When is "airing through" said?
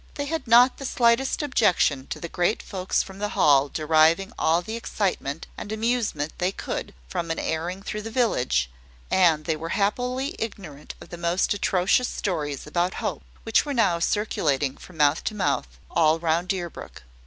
7.37-8.01